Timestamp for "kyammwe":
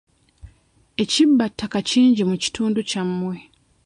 2.89-3.37